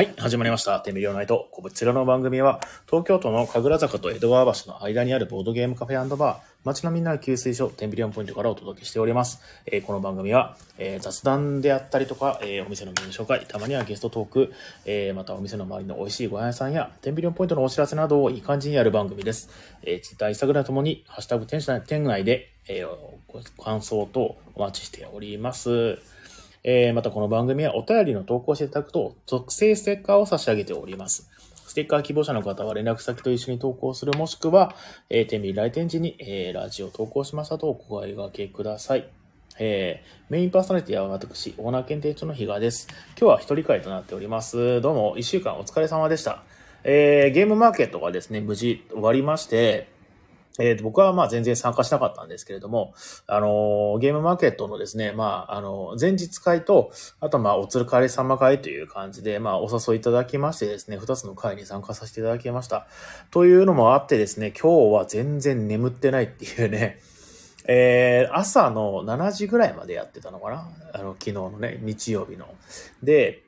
[0.00, 0.80] はい、始まりました。
[0.80, 1.50] テミリオナイト。
[1.52, 9.42] こちらの番組は、東京都の神楽坂と江戸川橋の間にあるボードゲームカフェバー、街のみんなの給水所、テンビリオンポイントからお届けしております。
[9.66, 14.52] えーこの番組は、えー雑談であったりとか、えーお店のメニュー紹介、たまにはゲストトーク、
[14.86, 19.50] えまたお店の周りの美味しいご飯屋さんや、テンビリオンポイントのお知らせなどをいい感じにやる番組です。
[19.82, 22.86] えー、ツイッター、インスタグラムともに、ハッシュタグ店内店内で、え
[23.28, 25.98] ご感想等お待ちしております。
[26.62, 31.30] えーまたこの番組はお便りの投稿していただくと、属性ステッカーを差し上げております。
[31.66, 34.74] ステッカー希望者の方は連絡先と一緒に投稿する、もしくは、
[35.08, 39.08] えー、天秤来店時に、えーラジオ投稿しましたとお声掛けください。
[39.58, 42.88] えーメインパーソナリティは私、オーナー検定長の比嘉です。
[43.18, 44.82] 今日は一人会となっております。
[44.82, 46.42] どうも、一週間お疲れ様でした。
[46.84, 49.88] えーゲームマーケットがですね、無事終わりまして、
[50.60, 52.94] えー僕はまあ全然参加しなかったんですけれども、
[53.26, 62.86] あのーゲームマーケットのですね、まあ、あの、前日会と、あとまあ、おつるかり様会という感じで、まあ、お誘いいただきましてですね、二つの会に参加させていただきました。
[63.30, 66.98] というのもあってですね、今日は全然眠ってないっていうね、
[67.66, 70.68] えー朝の7時ぐらいまでやってたのかな？
[70.94, 72.46] あの、昨日のね、日曜日の。
[73.02, 73.42] で、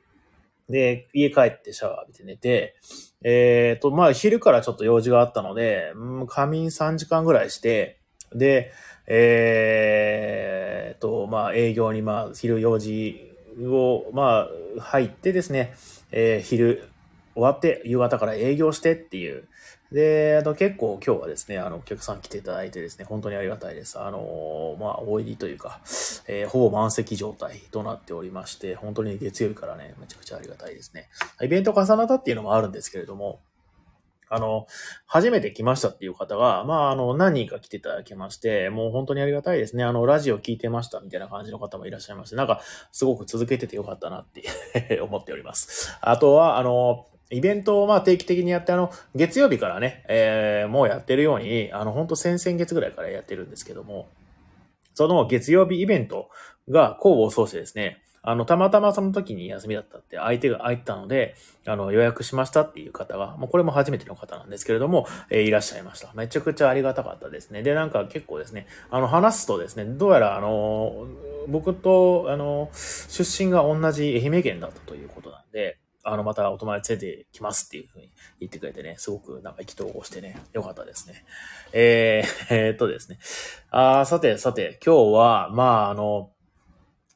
[0.69, 2.75] で、家帰ってシャワー浴びて寝て、
[3.23, 7.99] えっ、と、まあ、昼からちょっと用事があったので、うん仮眠3時間ぐらいして、
[8.33, 8.71] で、
[9.07, 14.47] えー、と、まあ、営業に、まあ、昼用事を、ま
[14.77, 15.73] あ、入ってですね、
[16.11, 16.89] えー昼
[17.35, 19.47] 終わって、夕方から営業してっていう。
[19.93, 23.99] で、あと結構今日はですね、あの、お客さん来ていただいてですね、本当にありがたいです。
[23.99, 25.81] あの、まあ、大入りというか、
[26.27, 31.09] えーほぼ満席状態となっておりまして、本当に月曜日からね、めちゃくちゃありがたいですね。
[31.43, 33.41] イベント重なったっていうのもあるんですけれども、
[34.29, 34.65] あの、
[35.05, 39.83] 初めて来ましたっていう方が、まあ、あの、何人か来ていただきまして、もう本当にありがたいですね。
[39.83, 45.95] あの、ラジオ聞いてましたみたいな感じの方もいらっしゃいまして、なんか、すごく続けててよかったなって思っております。
[46.01, 54.07] あとは、あの、イベントをまあ定期的にやって、あの、月曜日からね、えーもうやってるように、あの、本当先々月ぐらいからやってるんですけども、
[54.93, 56.29] その月曜日イベント
[56.69, 61.35] が交互を奏してですね、あの、たまたまその時に休みだったって相手が空いたので、
[61.67, 66.09] あの、予約しましたっていう方が、もうこれも初めての方なんですけれども、えーいらっしゃいました。
[66.15, 67.63] めちゃくちゃありがたかったですね。
[67.63, 71.05] で、なんか結構ですね、あの、話すとですね、どうやらあの、
[71.49, 81.23] 僕と、あの、出身が同じ愛媛県だったということなんで、あの、またお友達連れてきますっていうふうに言ってくれてね、すごくなんか意気投合してね、よかったですね。
[81.71, 83.19] えー、 えーっとですね。
[83.71, 86.31] あさて、さて、今日は、まあ、あの、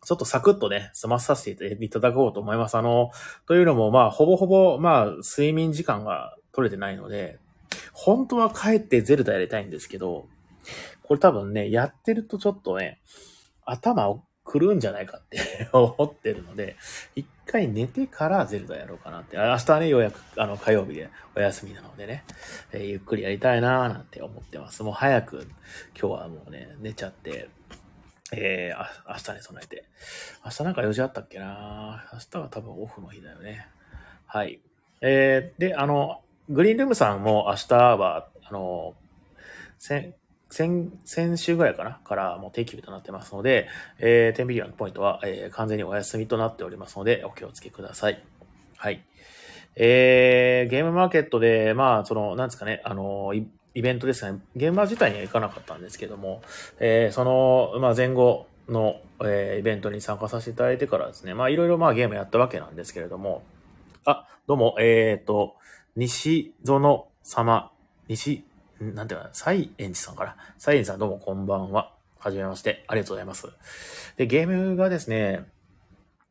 [0.05, 2.75] ちょっとサクッとね、済まさせていただこうと思います。
[2.75, 3.11] あの、
[3.45, 7.39] というのも、まあ、ほぼほぼ、まあ、睡眠時間が取れてないので、
[7.91, 10.29] 本当は帰ってゼルダやりたいんですけど、
[11.03, 13.01] これ多分ね、やってるとちょっとね、
[13.65, 14.09] 頭
[14.47, 16.75] を狂うんじゃないかって 思ってるので、
[17.15, 19.37] 一回寝てからゼルダやろうかなって。
[19.37, 22.23] 明日はね、ようやく、あの、火曜日でお休みなのでね、
[22.71, 24.83] えーゆっくりやりたいなーなんて思ってます。
[24.83, 25.47] もう早く、
[25.99, 27.49] 今日はもうね、寝ちゃって、
[28.33, 29.85] えー、あ明日に備えて。
[30.43, 33.67] 明日なんか用事あったっけな明日は多分オフの日だよね。
[34.25, 34.59] はい。
[35.01, 38.95] えー、で、あの、グリーンルームさんも明日は、あの、
[40.57, 43.67] 先、先、週ぐらいかなからもう定休日となってますので、
[43.99, 48.23] えー、テンビリオンのポイントは、えー完全にお休みとなっておりますので、お気をつけください。
[48.75, 49.05] はい。
[49.75, 56.41] えー、ゲームマーケットで、まあ、その、なんですかね、あの、イベントですね、ゲーマー自体には行かなかったんですけども、
[56.79, 63.43] えーその、まあ、前後の、えーイベントに参加させていただいてからですね、まあ、いろいろまあゲームやったわけなんですけれども、
[64.05, 65.55] あ、どうも、えっ、と、
[65.95, 67.71] 西園様、
[68.07, 68.43] 西、
[68.79, 70.35] なんていうかな、サイエンジさんから。
[70.57, 71.93] サイエンジさんどうもこんばんは。
[72.19, 72.83] はじめまして。
[72.87, 73.47] ありがとうございます。
[74.17, 75.45] で、ゲームがですね、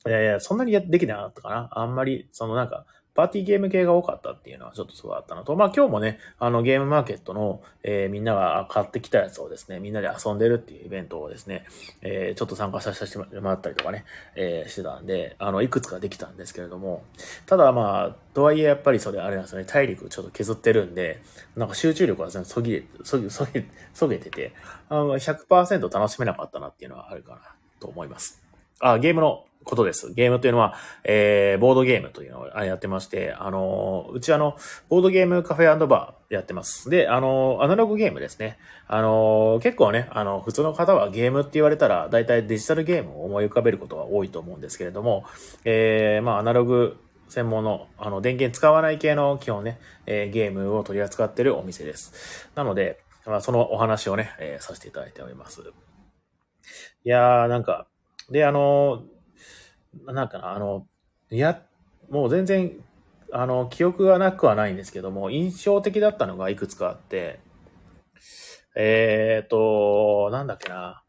[0.06, 1.68] いやいや、そんなにできなかったかな？
[1.72, 11.64] あんまり、そのなんか、パーティーゲーム系が多かったっていうのはちょっとすごいあったのと、まあ今日もね、あのゲームマーケットの、えーみんなが買ってきたやつをですね、みんなで遊んでるっていうイベントをですね、
[12.02, 14.04] えーちょっと参加させてもらったりとかね、
[14.34, 17.02] えーしてたんで、あの、いくつかできたんですけれども、
[17.46, 21.22] ただまあ、とはいえやっぱりそれあれなんですよね、体力ちょっと削ってるんで、
[21.56, 23.64] なんか集中力は全然そぎれ、そぎ、そぎ、
[23.94, 24.52] そげてて、
[24.88, 27.40] あの100%楽しめなかったなっていうのはあるかな
[27.80, 28.42] と思います。
[28.80, 30.14] あ、ゲームのことです。
[30.14, 34.56] ゲームというのは、えー、ボードゲームというのをやってまして、あのー、うちあの、
[34.88, 36.88] ボードゲームカフェバーやってます。
[36.88, 38.58] で、あのー、アナログゲームですね。
[38.86, 45.24] あのー、結構ね、あの、普通の方はゲームって言われたら、大体デジタルゲームを思い浮かべることが多いと思うんですけれども、
[45.64, 46.96] えー、まあ、アナログ
[47.28, 52.48] 専門の、あの、電源使わない系の基本ね、えーゲームを取り扱ってるお店です。
[52.54, 55.60] なので、まあ、そのお話をね、えーさせていただいております。
[57.04, 57.88] いやー、なんか、
[58.30, 59.02] で、あの、
[60.06, 60.86] なんかな、あの、
[61.30, 61.62] いや、
[62.08, 62.72] もう全然
[63.32, 67.40] あの、記憶がなくはないんですけども、印象的だったのがいくつかあって、
[68.76, 71.02] えっ、ー、と、なんだっけな。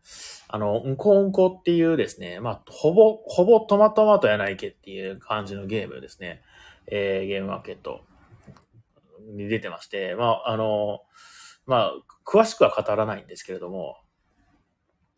[0.49, 6.41] あの、うんこうんこっていうですね、まあ、ほぼ、ほぼトマトマトやないけっていう感じのゲームですね。
[6.87, 8.01] えー、ゲームマーケット
[9.35, 11.01] に出てまして、まあ、あの、
[11.65, 11.93] まあ、
[12.25, 13.97] 詳しくは語らないんですけれども、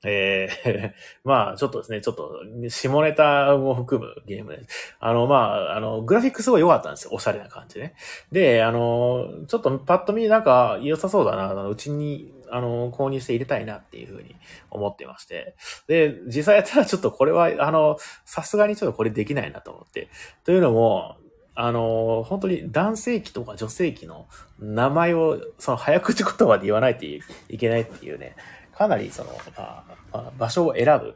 [0.03, 0.93] えー、
[1.27, 4.95] まあ、ちょっとですね、ちょっと、下ネタも含むゲームです。
[4.99, 7.11] あの、まあ、あの、グラフィックすごい良かったんですよ。
[7.13, 7.95] おしゃれな感じね。
[8.31, 14.35] で、あの、ちょっとパッと見なんか良さそうだな、うちに、あの、購入して入れたいなっていうふうに
[14.71, 15.55] 思ってまして。
[15.87, 20.07] で、実際やったらちょっとこれは、あの、さすがにちょっとこれできないなと思って。
[20.45, 21.17] というのも、
[21.61, 24.27] あの、本当に男性器とか女性器の
[24.59, 27.21] 名前を、その早口言葉で言わないとい
[27.57, 28.37] けないっていうね、
[28.79, 29.83] かなりその、まあ、
[30.13, 31.15] まあ、場所を選ぶ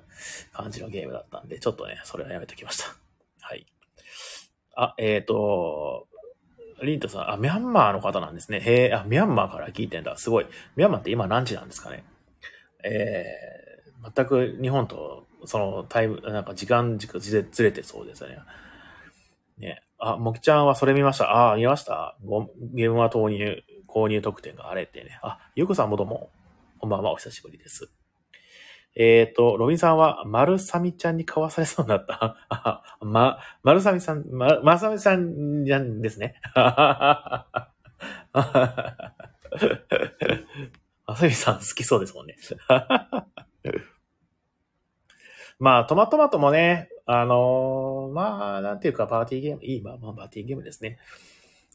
[0.52, 2.94] 感じのゲームだったんで、ちょっとね、それはやめときました。
[3.40, 3.66] はい。
[4.76, 6.10] あ、えっ、ー、と、
[6.84, 8.60] リントさん、あ、ミャンマーの方なんですね。
[8.60, 10.18] へえ、あ、ミャンマーから聞いてんだ。
[10.18, 10.46] すごい。
[10.76, 12.04] ミャンマーって今何時なんですかね？
[12.84, 18.40] えー、全く日本と、そのタイム、なんか時間軸ずれてそうですね。
[19.58, 19.84] ね。
[20.00, 21.54] あ、もきちゃんはそれ見ました。
[21.54, 22.18] あ、見ました
[22.74, 25.18] ゲームは投入、購入特典があれってね。
[25.22, 26.30] あ、ゆうこさんもどうも。
[26.84, 27.90] こんばんは、お久しぶりです。
[28.98, 32.36] えっ、ー、と、ロビンさんは、マルサミちゃんに買わされそうになった。
[33.00, 36.42] ま、マルサミさん、ま、マルサミさんじゃんですね。
[36.54, 37.48] マ
[41.16, 42.36] サミさん好きそうですもんね。
[45.60, 51.00] まあ、トマトマトもね、あのー、まあ、なんていうか、パーティーゲーム、いい、まあ、まあ、パーティーゲームですね。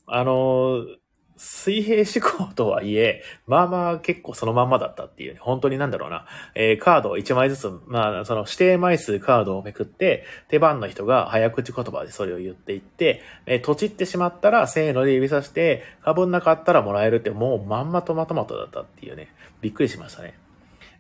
[0.05, 0.99] あのー、
[1.38, 20.35] 水平思考とはいえ、まあまあ結構そのまんまだったっていう、ね、本当になんだろうな、えー、カードを1枚ずつ、まあその指定枚数カードをめくって、手番の人が早口言葉でそれを言っていって、えー、とちってしまったらせーので指さして、かぶんなかったらもらえるってもうまんまトマトマトだったっていうね、びっくりしましたね。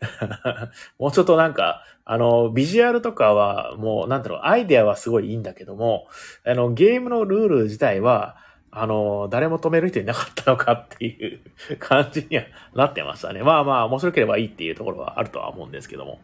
[0.98, 6.06] もうちょっとなんか、あの、ビジュアルとかはもう、なんだろう、アイデアはすごいいいんだけども、
[6.46, 8.36] あの、ゲームのルール自体は、
[8.70, 11.40] あの、誰も止める人いなかったのかっていう
[11.78, 12.44] 感じには
[12.74, 13.42] なってましたね。
[13.42, 16.20] まあまあ、面白ければいいっていうところはあるとは思うんですけども。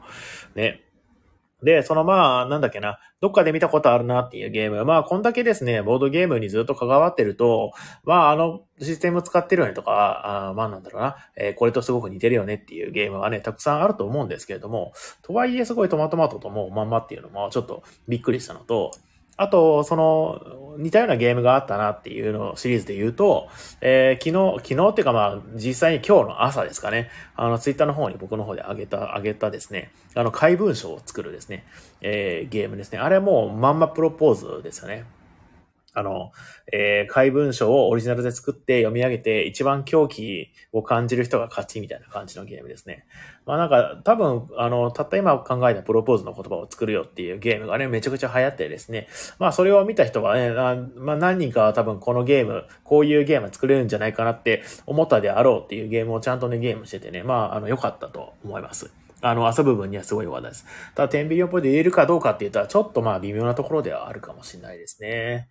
[0.54, 0.84] ね。
[1.62, 4.84] で、そのまあ、なんだっけな、どっかで見たことあるなっていうゲーム。
[4.84, 7.72] まあ、こんだけですね、ボードゲームにずっと関わってると、
[8.04, 14.92] まあ、あのシステム使ってるよねとか、あまあなんだろうな、えー、これとすごく似てるよねっていうゲームはね、たくさんあると思うんですけれども、
[15.22, 18.90] とはいえすごいトマトマトともまんまっていうのもちょっとびっくりしたのと、
[19.36, 23.48] あと、その、似たようなゲームがあったなっていうのをシリーズで言うと、
[23.80, 31.64] えー、昨日、昨日っていうかまあ、実際に今日の朝ですかね、あの、ツイッターの方に僕の方で上げた、上げたですね、あの、怪文書を作るですね、
[32.00, 32.98] えー、ゲームですね。
[32.98, 35.04] あれもうまんまプロポーズですよね。
[35.94, 36.32] あの、
[36.72, 43.06] えー、怪文書をオリジナルで作って読み上げて一番狂気を感じる人が勝ちみたいな感じのゲームですね。
[43.46, 49.06] まあなんか多分、あの、たった今考えたプロポーズの言葉を作るよっていうゲームがね、めちゃくちゃ流行ってですね。
[49.38, 58.90] まあそれを見た人はね、あまあ何人かは多分このゲーム、こういうゲーム作れるんじゃないかなって思ったであろうっていうゲームをちゃんとね、ゲームしててね、まああの良かったと思います。
[59.20, 60.66] あの、遊ぶ分にはすごい良かったです。
[60.94, 65.48] ただ、テンビリオポイント入れるかどうかって言ったら、ちょっとまあ微妙なところではあるかもしれないですね。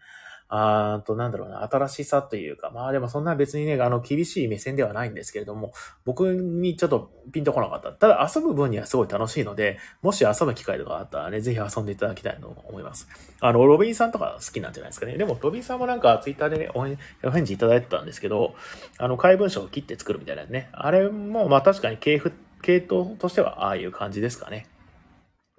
[0.55, 5.73] あーと、なんだろうな、新しさというか、まあでもそんな別にね、あの、厳しい目線ではないんですけれども、
[6.05, 7.91] 僕にちょっとピンとこなかった。
[7.91, 13.07] ただ遊ぶ分にはすごい楽しいので、もし遊ぶ機会とかあったらね、ぜひ遊んでいただきたいと思います。
[13.39, 15.17] あの、ロビンさんとか好きなんじゃないですかね。
[15.17, 16.83] でも、ロビンさんもなんかツイッターでね、お
[17.31, 18.53] 返事いただいてたんですけど、
[18.99, 20.69] あの、怪文書を切って作るみたいなね。
[20.71, 22.31] あれも、まあ確かに系譜、
[22.61, 24.67] 系統としてはああいう感じですかね。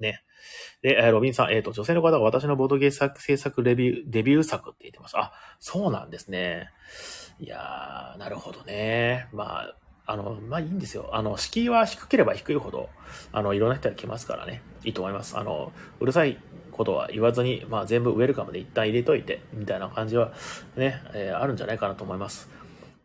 [0.00, 0.23] ね。
[0.84, 5.16] で、えロビンさん、えっ、ー、と、女性の方が私のボードゲー作制作レビュー、デビュー作って言ってます。
[5.16, 6.68] あ、そうなんですね。
[7.40, 9.26] いやー、なるほどね。
[9.32, 11.08] まあ、あの、まあいいんですよ。
[11.14, 12.90] あの、敷居は低ければ低いほど、
[13.32, 14.60] あの、いろんな人が来ますからね。
[14.84, 15.38] いいと思います。
[15.38, 16.38] あの、うるさい
[16.70, 20.34] ことは言わずに、まあ全部ウェルカムで一旦入れといて、みたいな感じは
[20.76, 22.50] ね、えー、あるんじゃないかなと思います。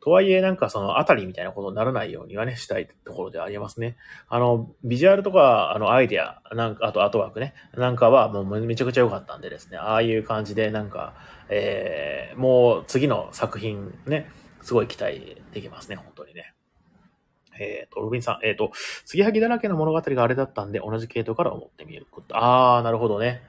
[0.01, 3.97] とはいえ、なんかそのあたりみたいなことにならないようにはね、したいところでありますね。
[4.27, 11.13] あの、ビジュアルとか、あの、アイデア、なんか、あとアートワークね、なんかはもうめちゃくちゃ良かったんでですね、ああいう感じで、なんか、
[11.49, 14.29] えー、もう次の作品ね、
[14.61, 16.53] すごい期待できますね、本当にね。
[17.59, 18.71] えっ、ー、と、ロビンさん、えっ、ー、と、
[19.05, 22.35] 継ぎはぎだらけの物語があれだったんで、同じ系統から思ってみること。
[22.37, 23.41] あー、なるほどね。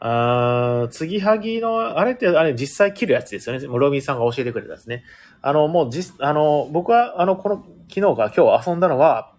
[0.00, 3.66] あ継ぎはぎの、あれって、あれ実際切るやつですよね。
[3.66, 5.04] ロビンさんが教えてくれたですね。
[5.42, 9.32] あの、もう実、あの、僕は、あの、この、昨日か今日遊んだのは、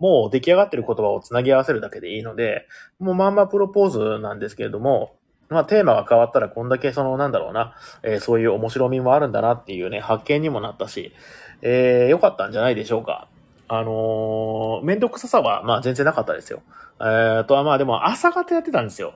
[0.00, 2.66] もう出来上がってる言葉をつなぎ合わせるだけでいいので、
[2.98, 5.14] もうまんまプロポーズなんですけれども、
[5.50, 11.12] まあテーマが変わったらこんだけそのなんだろうな、えー、そういう面白みもあるんだなっていうね、発見にもなったし、
[11.60, 13.28] えー、良かったんじゃないでしょうか。
[13.68, 16.62] あのー、めんどくささはまあ全然なかったですよ。
[17.00, 19.14] えー、とはまあでも朝方やってたんですよ。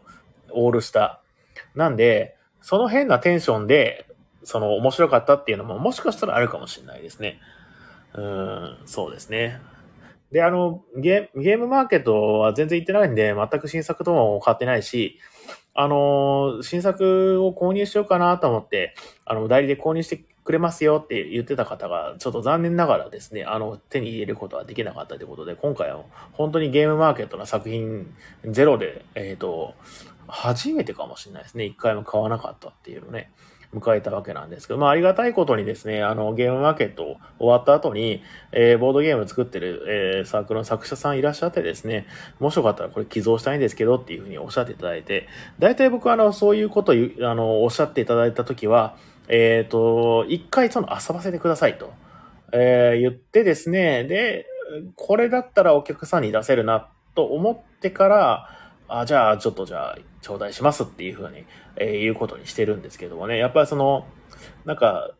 [0.55, 1.79] オールスター。
[1.79, 4.07] なんで、その変なテンションで、
[4.43, 7.41] その面白かったっていうのももしかしたらあるかもしれないですね。
[8.15, 9.61] うん、そうですね。
[10.33, 15.19] で、あの、ゲゲームマーケットは全然行ってないんで、全く新作とも買ってないし、
[15.75, 18.95] あの、新作を購入しようかなと思って、
[19.25, 29.75] あの、代理で購入してくれますよって言ってた方が、ちょっと残念ながらですね、あの、手に入れることはできなかったということで、今回は本当にゲームマーケットの作品ゼロで、えっ、ー、と、
[30.29, 31.65] 初めてかもしれないですね。
[31.65, 33.31] 一回も買わなかったっていうのね。
[33.75, 42.07] 迎えたわけなんですけど、まあありがたいことにですね、あのゲームマーケット終わった後に、えー、ボードゲーム作ってる、えー、サークルの作者さんいらっしゃってですね、
[42.39, 45.29] もしよかったらこれ寄贈したいんですけどっていうふうにおっしゃっていただいて、
[45.59, 48.97] 大体僕はあのそういうことをあのおっしゃっていただいたときは、
[49.29, 51.93] えっ、ー、と、一回その遊ばせてくださいと、
[52.53, 54.47] えー、言ってですね、で、
[54.97, 58.49] これだったらお客さんに出せるなと思ってから、
[59.01, 61.45] あ、じゃあ、ちょっとじゃあ、頂戴しますっていうふうに、
[61.77, 63.39] えー、言うことにしてるんですけどもね。
[63.39, 64.07] やっぱりその、
[64.65, 65.11] なんか、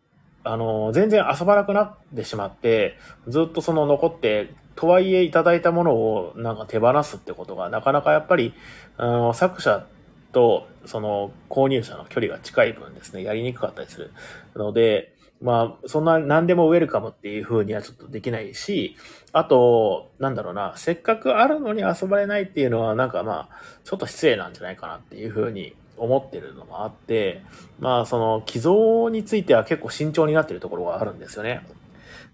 [0.45, 8.55] あの、全然遊ばなくなってしまって、ずっとその残って、とはいえいただいたものをなんか手放すってことが、なかなかやっぱり、
[8.97, 9.87] あの、作者
[10.33, 14.13] とその購入者の距離が近い分ですね、やりにくかったりする
[14.55, 15.15] ので、
[15.45, 18.97] まあ、そんな何でもウェルカムっていう風にはちょっとできないし、
[19.33, 27.43] あと、なんだろうな、せっかくあるのに遊ばれないっていうのは、なんかまあ、ちょっと失礼なんじゃないかなっていう風に思ってるのもあって、
[27.79, 31.67] まあ、その、寄贈については結構慎重になってるところがあるんですよね。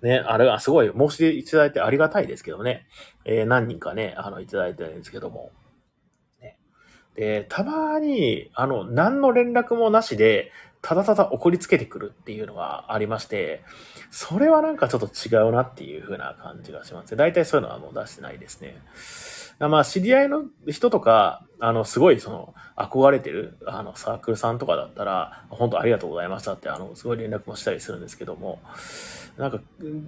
[0.02, 2.86] ね、あれはすごい申し出いただいてありがたいですけどね。
[3.24, 5.50] えー、何人かね、あの、いただいてるんですけども。
[6.40, 6.58] ね、
[7.16, 10.52] で、たまに、あの、何の連絡もなしで、
[10.82, 13.62] ただただ怒りつけてくるっていうのがありまして、
[14.10, 17.14] それはなんかちょっと違うなっていう風な感じがします。
[17.16, 18.80] 大体そういうのはもう出してないですね。
[19.68, 28.58] まあ、知り合いの人とか、あの、すごいその、憧れてる、あの、サークルさんとかだったら、本当ありがとうございましたって、あの、すごい連絡もしたりするんですけども、
[29.36, 29.60] なんか、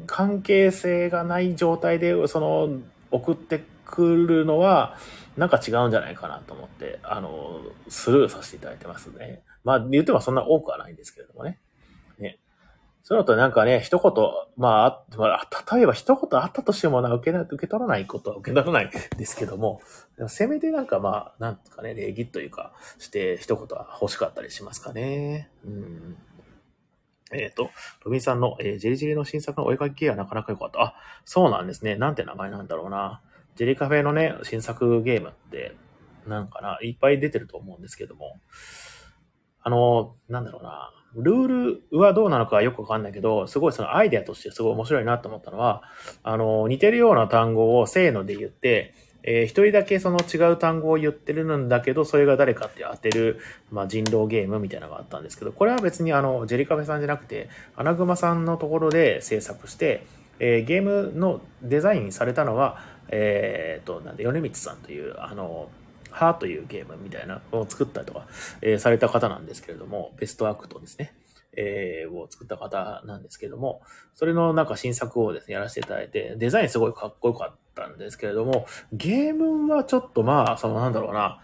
[0.07, 4.97] 関係性がない状態で、その、送ってくるのは、
[5.37, 9.43] なんか違うんじゃないかなと思って、あの、スルーさせていただいてますね。
[9.65, 11.59] まあ、言ってもそんな多くはないんですけれどもね。
[12.19, 12.39] ね。
[13.03, 14.13] そのとなんかね、一言、
[14.57, 19.81] まあ、まあ、例えば一言あったとしてもな、受け、受け取らないことは受け取らないですけども、
[20.17, 25.51] でもせめてなんかまあ、なんとかね、礼儀というか、して一言は欲しかったりしますかね。
[25.65, 26.17] うん。
[27.33, 27.71] えっ、ー、と、
[28.05, 30.83] ロビンさんの、えー、ジェリジェリの新作のお絵描き系はなかなか良かった。
[30.83, 31.97] あ、そうなんですね。
[31.97, 33.23] なんて名前なんだろうな。
[33.57, 35.75] ジェリカフェのね、新作ゲームって、
[36.27, 38.39] なんかな、いっぱい出てると思うんですけども、
[39.63, 45.83] あの、なんだろうな、ルールはどうなのかよくわかんないけど、すごいそのアイデアとしてすごい面白いなと思ったのは、
[46.23, 53.39] あの、似てるような単語をせーので言って、えー、一人だけその違う単語を言ってるんだけど、それが誰かって当てる、
[53.71, 60.05] まあ、人狼ゲームみたいなのがあったんですけど、これは別にあの、ジェリカフェさんじゃなくて、アナグマさんのところで制作して、
[60.41, 62.79] えー、ゲームのデザインされたのは、
[63.09, 65.69] えっ、と、なんで、米光さんという、あの、
[66.13, 68.27] はぁって言うゲームみたいなのを作ったりとか、
[68.61, 71.15] えー、された方なんですけれども、ベストアクトですね。
[71.55, 73.83] えー、を作った方なんですけども、
[74.15, 81.41] それのなんか新作をですね、やらせていただいて、デザインすごいかっこよかったんですけれども、ゲームはちょっとまあ、そのなんだろうな、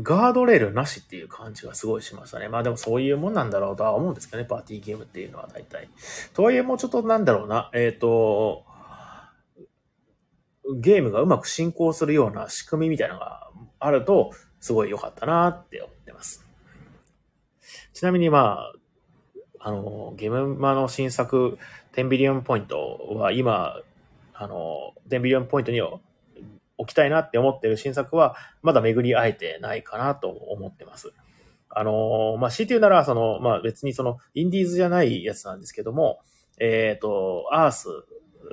[0.00, 2.48] ガードレールなしっていう感じがすごいしましたね。
[2.48, 5.88] まあでもそういうもんなんだろうとは思うんですけどね、パーティーゲームっていうのは大体。
[6.34, 8.64] とはいえもうちょっとなんだろうな、えっ、ー、と、
[10.76, 13.47] ゲームがうまく進行するような仕組みみたいなのが
[13.80, 16.44] あると、すごい良かったなって思ってます。
[17.92, 18.72] ちなみにまあ、
[19.60, 21.58] あの、ゲームマの新作、
[21.92, 23.80] 10ビリオンポイントは今、
[24.34, 26.00] あの、10ビリオンポイントに置
[26.86, 31.12] きたいなって思ってる新作は、まだ巡り会えてないかなと思ってます。
[31.70, 36.20] あの、まあ、強いて言うなら、その、まあ、別にその、インディーズじゃないやつなんですけども、
[36.60, 37.88] えっ、ー、と、アース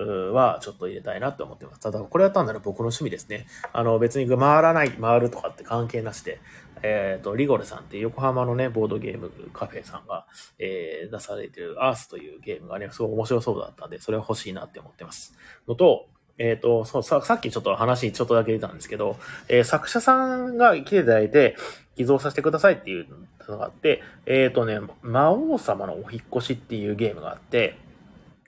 [0.01, 1.79] はちょっと入れたいなって思ってます。
[1.79, 3.47] ただ、これは単なる僕の趣味ですね。
[3.73, 6.39] あの、別に回らない、回るとかって関係なしで、
[6.83, 10.25] えっ、ー、と、リゴレさんって横浜のね、ボードゲームカフェさんが、
[10.59, 15.35] えー、出されてるアースというゲームがね、すごい面白そうだったんで、それは欲しいなって思ってます。
[15.67, 21.55] のと、えっ、ー、と、そうさ、さっきちょっと話ちょっとだけ出たんですけど、えー、作者さんが来ていただいて、
[21.95, 23.07] 寄贈させてくださいっていう
[23.47, 27.77] のがあって、えっ、ー、とね、魔王様のお引越しっていうゲームがあって、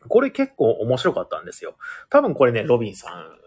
[0.07, 1.75] これ結構面白かったんですよ。
[2.09, 3.37] 多分これね、ロビンさん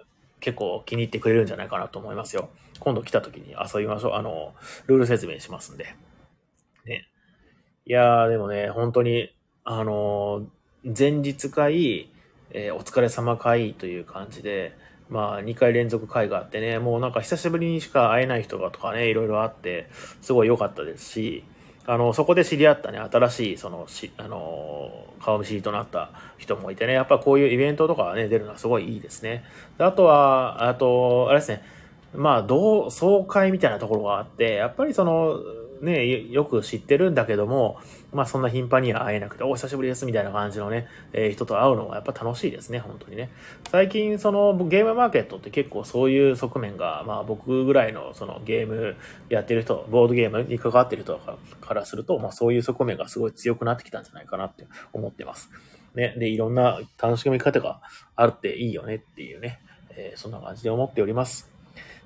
[0.41, 2.51] 結構気に入ってくれるんじゃないかなと思いますよ。
[2.81, 4.13] 今度来た時に遊びましょう。
[4.15, 4.55] あの、
[4.87, 5.95] ルール説明しますんで。
[6.87, 7.07] ね
[7.87, 10.47] いやー、でもね、本当に、あのー
[10.99, 12.11] 前日会、
[12.53, 14.75] えーお疲れ様会という感じで、
[15.11, 19.91] まあ、2回連続会があってね、もうなんか久しぶりにしか会えない人がとかね、いろいろあって、
[20.23, 21.45] すごい良かったですし、
[21.93, 29.45] あの、そこで知り合ったね、新しい、その、し、あのー顔見知りとなった人もいてね、やっぱこういうイベントとかね、出るのはすごいいいですね。
[29.77, 31.63] であとは、あと、あれですね、
[32.15, 35.37] まあ、同窓会みたいなところがあって、やっぱりその、
[35.81, 37.79] ね、よよく知ってるんだけども、
[38.13, 43.31] まあそんな頻繁には会えなくて、お久しぶりですみたいな感じのね、えー人と会うのがやっぱ楽しいですね、本当にね。
[43.71, 48.97] 最近そのゲームマーケットって結構そういう側面が、まあ僕ぐらいのそのゲーム
[49.29, 51.19] やってる人、ボードゲームに関わってる人
[51.61, 55.51] からすると、まあそういう側面がすごい強くなってきたんじゃないかなって思ってます。
[55.95, 57.81] ね、で、いろんな楽しみ方が
[58.17, 59.61] あるっていいよねっていうね、
[59.97, 61.50] えーそんな感じで思っております。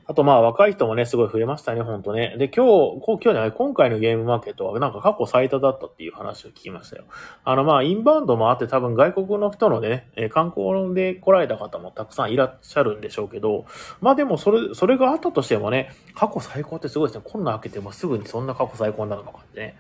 [0.07, 2.37] あとまあ若い人もね、すごい増えましたね、ほんとね。
[2.39, 7.05] で、今日、今日ね、今回のゲームマーケットはなんか過去最多だったっていう話を聞きましたよ。
[7.45, 13.65] あのまあインバウンドもあって多分外国の人のね、観光で来られた方もたくさんいらっしゃるんでしょうけど、
[14.03, 17.25] まあでもそれ、それがあったとしてもね、過去最高ってすごいですね。
[17.27, 19.77] コロナ明けてもすぐにそんな過去最高になるのかってね。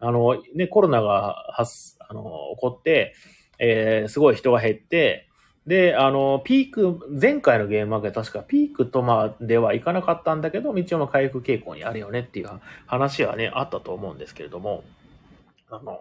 [0.00, 2.22] あの、ね、コロナが発、あの、
[2.54, 3.14] 起こって、
[3.58, 5.28] えーすごい人が減って、
[5.66, 12.50] で、あの、ピーク、前回のゲームマーケット確かピークとまではいかなかったんだけど、一応まあ回復傾向にあるよねっていう
[12.86, 14.84] 話はね、あったと思うんですけれども、
[15.70, 15.98] あの、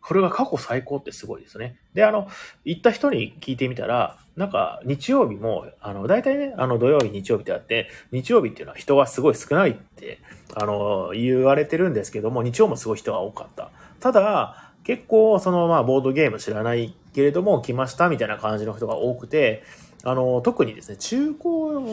[0.00, 1.76] これが過去最高ってすごいですね。
[1.94, 2.28] で、あの、
[2.64, 10.18] 行った人に聞いてみたら、なんか日曜日も、あの、大体ね、あの土曜日、日曜日ってあって、日曜日っていうのは人がすごい少ないって、
[10.54, 13.70] あの、言われてるんですけども、日曜もすごい人が多かった。
[14.00, 19.62] ただ、結構、その、まあ、ボードゲーム知らないけれども、来ましたみたいな感じの人が多くて、
[20.04, 21.38] あの、特にですね、中古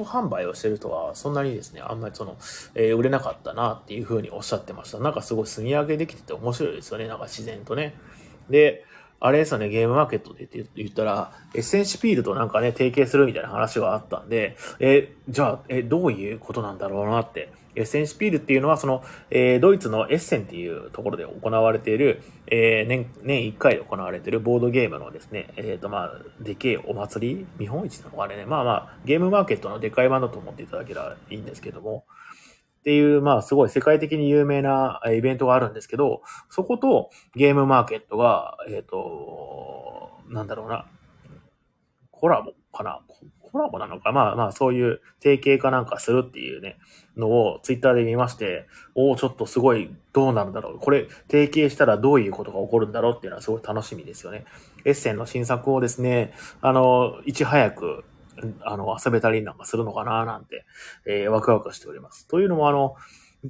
[0.04, 2.38] 販売をしてる人は、そんなにですね、あんまりその、
[2.74, 5.00] えー売れなかったなっていうふうにおっしゃってました。
[5.00, 7.94] なんかすごい住み上げできてて面白いですよね、なんか自然とね。
[8.50, 8.86] で、
[9.22, 17.52] あれですよね、ゲームマーケットでって言ったら、エッセンシピールとなんかね、提携するみたいな話があったんで、えじゃあ、えどういうことなんだろうなって。
[17.76, 27.46] エッセンシピールっていうのは、その、えードイツのエッセンっていうところで行われている、えー年、年1回で行われているボードゲームのですね、えっ、と、まあ、でけえお祭り？
[27.58, 28.46] 見本市のあれね？
[28.46, 32.06] まあまあ、ゲームマーケットのでかい版だと思っていただければいいんですけども、
[32.80, 40.86] っていう、まあ、すごい世界的に有名なイベントがあるんですけど、そことゲームマーケットが、えっ、と、なんだろうな、
[42.12, 43.02] コラボかな？
[43.10, 44.12] ココラボなのか？
[44.12, 46.78] まあまあ、そういう提携かなんかするっていうね、
[47.18, 50.80] のをツイッターで見まして、おおちょっとすごいどうなるんだろう？
[50.80, 54.46] これ、提携したらどういうことが起こるんだろうっていうのはすごい楽しみですよね。
[54.86, 58.06] エッセンの新作をですね、あの、いち早く、
[58.64, 60.66] あの、遊べたりなんかするのかななんて、
[61.06, 62.28] えーワクワクしております。
[62.28, 62.96] というのも、あの、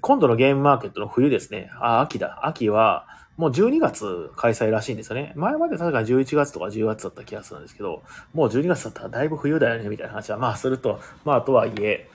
[0.01, 1.71] 今度のゲームマーケットの冬ですね。
[1.79, 2.45] あ、秋だ。
[2.45, 5.31] 秋は、もう12月開催らしいんですよね。
[5.35, 12.09] 前まで確か11月とか10月だった気がするんですけど、もう12月だったらだいぶ冬だよね、みたいな話は、まあすると、まあとはいえ、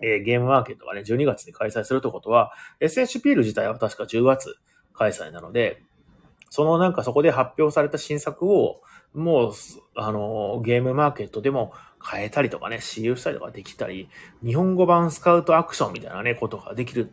[0.00, 4.56] えーゲームマーケットがね、12月に開催するということは、SHP 自体は確か10月
[4.94, 5.82] 開催なので、
[6.48, 8.80] そのなんかそこで発表された新作を、
[9.14, 9.52] もう、
[9.94, 11.72] あの、ゲームマーケットでも
[12.04, 14.08] 変えたりとかね、使用したりとかできたり、
[14.44, 17.12] 日本語版スカウトアクションみたいなね、ことができる。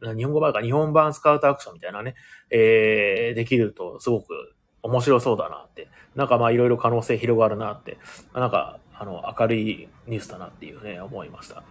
[0.00, 2.14] 日本語版か日本版スカウトアクションみたいなね、
[2.50, 5.88] えー、できるとすごく面白そうだなって。
[6.14, 7.98] なんかまあいろいろ可能性広がるなって。
[8.34, 11.62] なんか、あの、明るいニュースだなっていうね、思いました。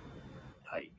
[0.64, 0.92] はい。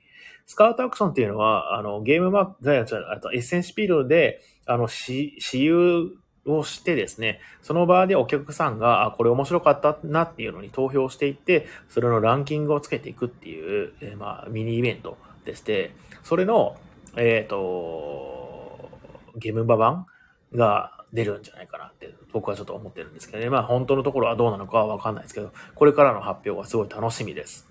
[0.47, 6.11] スカウトアクションっていうのは、あの、ゲームマーク、あとエッセンシピードで、あの、私有
[6.47, 16.77] をしてですね、その場でお客さんが、あ、これ面白かったなっていうのに投票していって、それのランキングをつけていくっていう、えーまあ、ミニイベントでして、それの、
[17.17, 18.91] えっ、と、
[19.37, 20.07] ゲームバ版
[20.55, 23.51] が出るんじゃないかなって僕はちょっと思ってるんですけどね。
[23.51, 27.69] まあ本当のところはどうなのかはわかんないですけど、これからの発表がすごい楽しみです。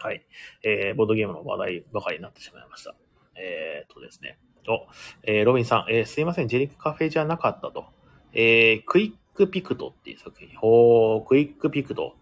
[0.00, 0.24] はい。
[0.62, 2.94] えー、ボードゲームの話題ばかりになってしまいました。
[3.36, 4.38] えー、っとですね。
[4.66, 4.86] お、
[5.22, 7.86] えー、ロビンさん、えー、すいません、ジェリックカフェじゃなかったと。
[8.32, 10.56] えー、クイックピクトっていう作品。
[10.56, 12.14] ほー、クイックピクト。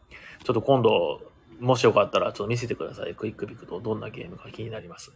[0.44, 1.20] ちょっと今度、
[1.60, 3.14] もしよかったらちょっと見せてください。
[3.14, 3.80] クイックピクト。
[3.80, 5.12] どんなゲームか気になります。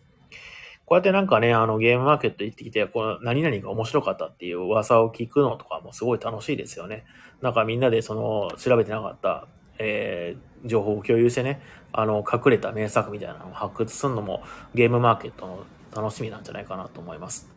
[0.90, 7.04] こうやってなんかね、あのゲームマーケット行ってきて、この何々が面白かったっていう噂を聞くのとかもすごい楽しいですよね。
[7.40, 9.46] なんかみんなでその調べてなかった、
[9.78, 14.42] えー、情報を共有してね、あの隠れた名作みたいなのを発掘するのも
[14.74, 17.50] ゲームマーケットの楽しみなんじゃないかなと思います。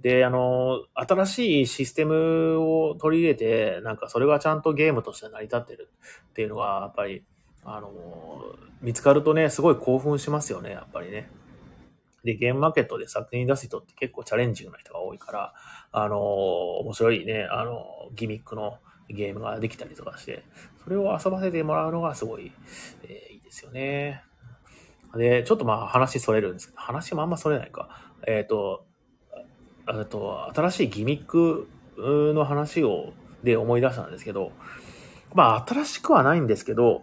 [0.00, 5.88] で、あの、新しいシステムを取り入れて、なんかそれがちゃんとゲームとして成り立ってる
[6.30, 7.24] っていうのが、やっぱり、
[7.64, 7.90] あの、
[8.82, 11.30] 見つかるとね、すごい興奮しますよね、やっぱりね。
[12.22, 15.54] で、ゲームマーケットで作品出す人って結構チャレンジングな人が多いから、
[15.92, 16.18] あの
[16.80, 20.42] 面白いね、あのギミックのゲームができたりとかして、
[20.82, 22.52] それを遊ばせてもらうのがすごい、
[23.04, 24.22] えーいいですよね。
[25.16, 27.88] で、ちょっとまあ話それるんですけど、話もあんまそれないか。
[28.26, 28.86] えっ、と、
[29.86, 34.52] ああと、新しいギミックの話を、で思い出したんですけど、
[35.34, 37.02] まあ新しくはないんですけど、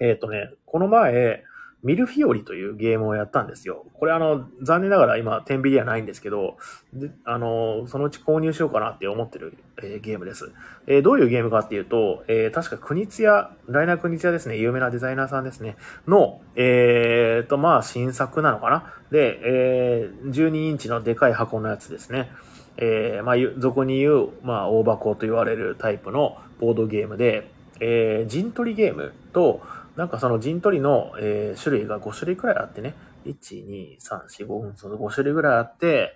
[0.00, 1.42] えっ、とね、この前、
[1.86, 3.86] ミルフィオリというゲームをやったんですよ。
[3.94, 6.56] これあの、残念ながら今、天秤ではないんですけど、
[6.92, 10.50] であの、そのうち購入しようかなって思ってる、えーゲームです。
[10.88, 15.76] えーどういうゲームかっていうと、えー確か国津屋、ライナー国津屋ですね、有名なデザイナーさんですね、
[16.08, 18.92] の、えーと、まあ、新作なのかな。
[19.12, 22.32] で、えー12インチのでかい箱のやつですね。
[22.78, 29.62] えーまあ、俗に言う、まあ、大箱と言われるタイプのボードゲームで、えー陣取りゲームと、
[29.96, 36.14] なんかその陣取りの、えー種類が5種類くらいあってね、1、2、3、4、5分、その5種類ぐらいあって、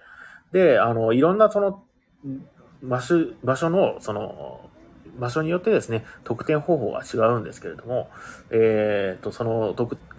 [0.53, 1.83] で、あの、いろんなその、
[2.83, 4.71] 場所、場所の、その、
[5.19, 8.11] 場所によってですね、得点方法が違うんですけれども、
[8.51, 9.75] えーと、その、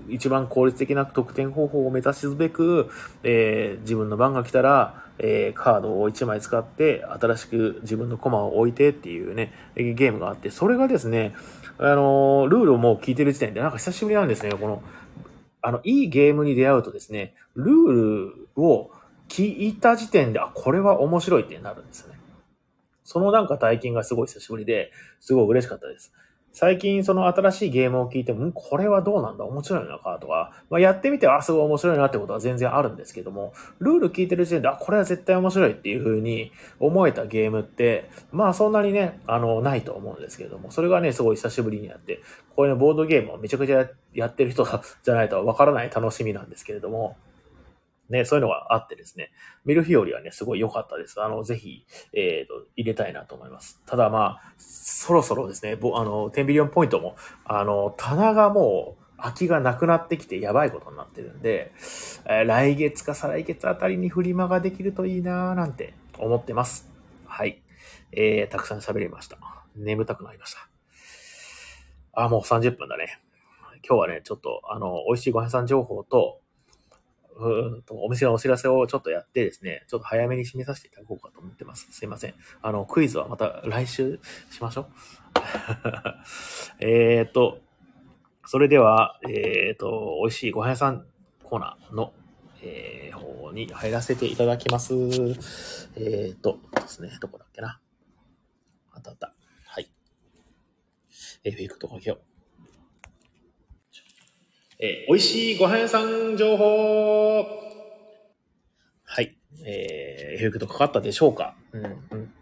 [0.10, 2.90] 一番効率的な得点方法を目指すべく、
[3.24, 11.34] えー自分の番が来たら、えーカードを1枚使って、新しく自分のコマを置いてっていうね、ゲームがあって、それがですね、
[11.78, 14.84] あのルールをもう聞いてる時点で、なんか久しぶりなんですね、この、
[15.62, 18.92] あの、いいゲームに出会うとですね、ルールを
[19.30, 22.20] 聞いた時点で、あ、これは面白いってなるんですよね。
[23.04, 26.14] そのなんか体験がすごい久しぶりで、すごい嬉しかったです。
[26.54, 29.46] 最近その新しいゲームを聞いても、これはどうなんだ？
[29.46, 42.22] 面白いのかとか、まあ、やってみて、あ、すごい面白いなってことは全然あるんですけども、ルール聞いてる時点で、あ、これは絶対面白いっていう風に思えたゲームって、まあそんなにね、あの、ないと思うんですけども、それがね、すごい久しぶりにやって、
[42.56, 44.68] こういうボードゲームをめちゃくちゃやってる人
[45.04, 47.16] じゃないとわからない楽しみなんですけれども、
[48.12, 49.32] ね、そういうのがあってですね、
[49.66, 51.22] ミルフィオリはね、すごい良かったです。
[51.22, 53.82] あの、ぜひ、えっ、と、入れたいなと思います。
[53.86, 61.72] ただまあ、そろそろですね、ぼあの、10ビリオンポイントも、あの、棚がもう、空きがなくなってきてやばいことになってるんで、
[62.26, 66.90] えー来月か再来月あたりにフリマができるといいなーなんて思ってます。
[67.26, 67.62] はい。
[68.12, 69.38] えー、たくさん喋りました。
[69.76, 70.68] 眠たくなりました。
[72.14, 73.22] あ、もう30分だね。
[73.88, 76.40] 今日はね、ちょっと、あの、美味しいご飯さん情報と、
[77.38, 81.88] うんと、お店のお知らせをちょっとやってですね、ちょっと早めに締めさせていただこうかと思ってます。
[81.92, 82.34] すいません。
[82.62, 84.86] あの、クイズはまた来週しましょう。
[86.80, 87.60] えっと、
[88.46, 91.06] それでは、えっ、と、美味しいご飯屋さん
[91.44, 92.14] コーナーの、
[92.62, 93.02] えー
[93.52, 94.94] 方に入らせていただきます。
[95.96, 97.80] えっ、と、ですね、どこだっけな。
[98.92, 99.34] あったあった。
[99.66, 99.92] はい。
[101.44, 102.31] エフェクトかけよう。
[104.84, 107.46] えー美味しいご飯屋さん情報
[109.04, 109.38] はい。
[109.64, 111.54] えー、エフェクトかかったでしょうか？
[111.72, 112.34] うん、うん。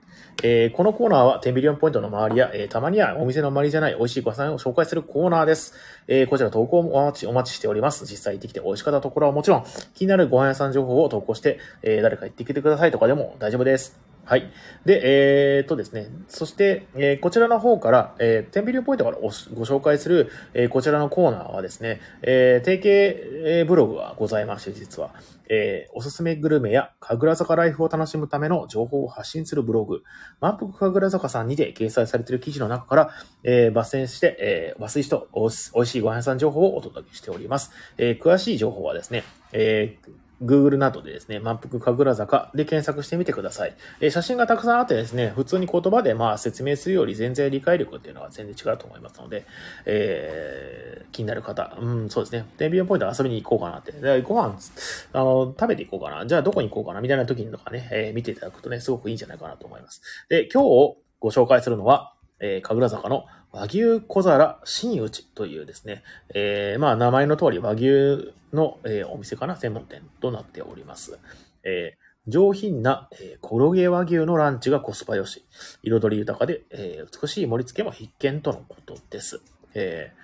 [0.41, 5.73] えーこのコーナーは10ビリオンポイントの周りや、えーたまにはお店の周りじゃない美味しいご飯屋さんを紹介するコーナーです。
[6.07, 8.05] えーこちら投稿もお待ちお待ちしております。
[8.05, 13.99] 実際行ってきて美味しかったところはもちろん、気になるご飯屋さん情報を投稿して、えー誰か行ってきてくださいとかでも大丈夫です。
[14.29, 14.51] はい。
[14.85, 25.15] で、えーっとですね、そして、えーこちらの方から、えー、10ビリオンポイントからご紹介する、えーこちらのコーナーはですね、えー定型えーブログがございまして、実は、
[25.49, 30.03] えーおすすめグルメや神楽坂ライフを楽しむための情報を発信するブログ、
[30.41, 33.09] 満腹神楽坂さんにて掲載されている記事の中から、
[33.43, 37.71] えー抜粋して、えー抜粋してお美味しいご飯屋さん情報をお届けしております。
[37.97, 43.75] えー詳しい情報はですね、えー Google などでですね、満腹神楽坂で検索してみてください。
[43.99, 49.45] え写真がたくさんあってですね、普通に言葉でまあ説明するより全然理解力っていうのは全然違うと思いますので、
[49.85, 54.55] えー気になる方、うん、そうですね、テンビオンポイント遊びに行こうかなって、でご飯、
[55.13, 60.01] あの、食べていこうかな、じゃあどこに行こうかな、みたいな時にとかね、えー見ていただくとね、すごくいいんじゃないかなと思います。
[60.29, 71.19] で、今日ご紹介するのは、えー、神楽坂の和牛小皿新内というですね、えーまあ名前の通り和牛の、えーお店かな、専門店となっております。
[71.63, 75.45] えー上品な、えーコロゲ和牛のランチがコスパ良し、
[75.83, 79.41] 彩り豊かで、えー美しい盛り付けも必見とのことです。
[79.73, 80.19] えー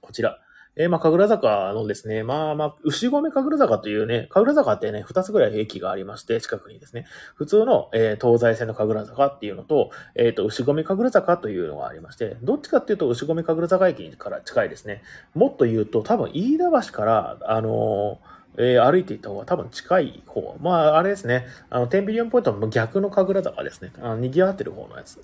[0.00, 0.38] こちら。
[0.74, 7.04] えーまあ、神楽坂のですね、まあまあ、牛込神楽坂というね、神楽坂ってね、二つぐらい駅がありまして、近くにですね、
[7.34, 15.02] 普通の、えー東西線の神楽坂っていうのと、えっ、と、牛込神楽坂というのがありまして、どっちかっていうと、牛込神楽坂駅から近いですね。
[15.34, 18.18] もっと言うと、多分、飯田橋から、あの
[18.56, 20.56] えー歩いていった方が多分近い方。
[20.60, 21.46] まあ、あれですね。
[21.68, 23.92] あの、テンビリオンポイントの逆の神楽坂ですね。
[24.00, 25.20] あの、賑わってる方のやつ。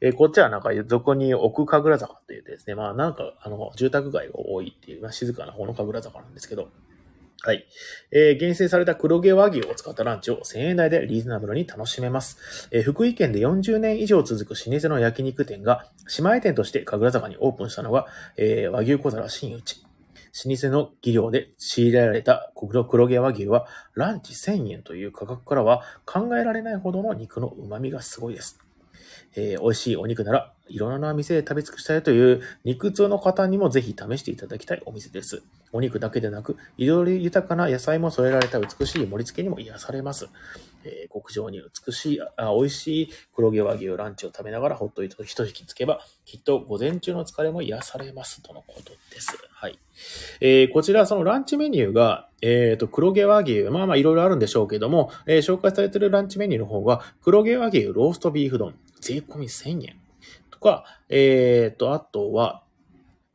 [0.00, 2.74] えこっちはなんか、俗に奥神楽坂って言ってですね。
[2.74, 6.68] まあ、なんか、あの、住宅街が多いっていう、まあ、静かな方の神楽坂なんですけど、
[7.42, 7.66] はい。
[8.10, 12.68] えー、厳選された黒毛和牛を使ったランチを1000円台でリーズナブルに楽しめます。
[12.70, 15.86] えー福井県で40年以上続く老舗の焼肉店が
[16.18, 19.82] 姉妹店として神楽坂にオープンしたのが、えー和牛小皿新内。
[20.46, 28.60] 老舗の技量で仕入れられた黒黒毛和牛はランチ1000円という価格からは考えられないほどの肉の旨味がすごいです。
[29.36, 35.42] えー美味しいお肉ならいろんな店で食べ尽くしたいという肉通の方にもぜひ試していただきたいお店です。
[35.72, 40.28] お肉だけでなく、彩り豊かな野菜も添えられた美しい盛り付けにも癒されます。
[40.84, 49.36] えー極上に美しい、あ美味しい黒毛和牛ランチを食べながらほっと一息つけば、きっと午前中の疲れも癒されますとのことです。
[49.52, 49.78] はい。
[50.40, 60.00] えーこちら、そのランチメニューが、えっ、と、黒毛和牛、まあまあいろいろあるんでしょうけども、えー紹介されているランチメニューの方が、黒毛和牛ローストビーフ丼、税込み1000円。
[60.50, 62.62] とか、えっ、と、あとは、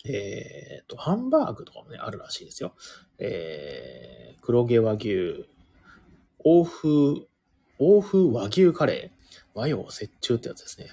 [0.06, 2.74] えっ、と、ハンバーグとかもね、あるらしいですよ。
[3.18, 5.48] えー、黒毛和牛、
[6.40, 7.26] 欧風、
[7.80, 10.88] 欧風和牛カレー、和洋折衷ってやつですね。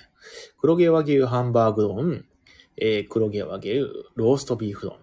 [0.58, 2.24] 黒毛和牛ハンバーグ丼、
[2.76, 3.80] えー、黒毛和牛
[4.14, 4.96] ローストビーフ丼、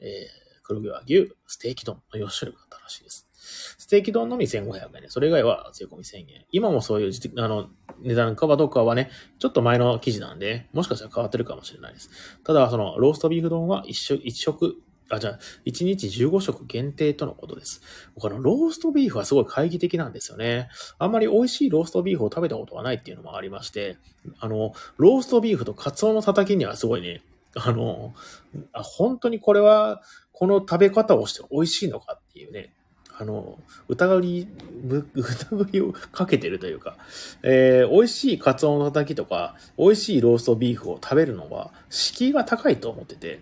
[0.00, 3.28] えー、黒毛和牛ステーキ丼の4種類があったらしいです。
[3.86, 6.44] ステーキ丼のみ1500円で、それ以外は税込み1000円。
[6.50, 7.68] 今もそういうあの
[8.02, 12.10] 値段かどうかはね、ちょっと前の記事なんで、もしかしたら変わってるかもしれないです。
[12.42, 14.74] ただ、そのローストビーフ丼は一食、一食、
[15.08, 17.80] あ、じゃあ、1日15食限定とのことです。
[18.16, 20.68] 僕あの、ローストビーフはすごい懐疑的なんですよね。
[20.98, 23.98] あんまり美味しいローストビーフを食べたことがないっていうのもありまして、
[24.40, 27.22] あの、ローストビーフとカツオのたたきにはすごいね、
[27.54, 28.14] あの、
[28.72, 32.75] あ本当にこれは、この食べ方をして美味しいのかっていうね、
[33.18, 34.48] あの、疑り、
[35.14, 36.96] 疑りをかけてるというか、
[37.42, 43.40] えー美味しいカツオのたたきとか、美味しいローストビーフを食べるのは、敷居が高いと思ってて、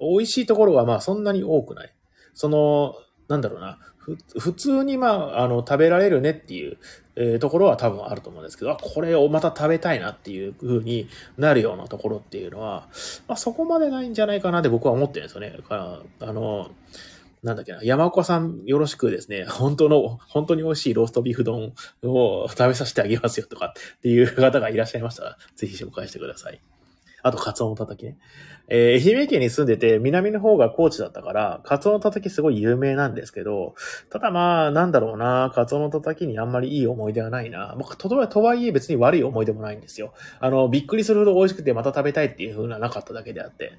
[0.00, 1.92] 美味しいところはまあそんなに多くない。
[2.34, 2.96] その、
[3.28, 3.78] なんだろうな、
[4.38, 6.76] 普通にまあ、あの、食べられるねっていう、
[7.16, 12.88] えーところは多分あると思うんですけど、あ、これをまた食べたいなっていう風になるようなところっていうのは、
[13.28, 15.56] まあそこまでないんじゃないかなって僕は思ってるんですよね。
[15.70, 16.72] あの、
[17.44, 26.60] なんだっけな、山岡さんよろしくですね、 本当の、本当に美味しいローストビーフ丼を食べさせてあげますよとかっていう方がいらっしゃいましたら、ぜひ紹介してください。
[27.22, 28.18] あと、カツオのたたきね。
[28.68, 33.74] えー愛媛県に住んでて、南の方が高知だったから、カツオのたたきすごい有名なんですけど、
[34.10, 37.74] ただまあ、なんだろうな、カツオのたたきにあんまりいい思い出はないな。
[37.78, 40.12] まあ、ととはいえ別に悪い思い出もないんですよ。
[40.38, 43.72] あの、びっくりするほど美味しくてまた食べたいっていう風ななかっただけであって、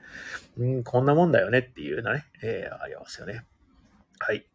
[0.57, 3.45] うん、こんなもんだよねっていうようなね、えーありますよね。
[4.19, 4.45] はい。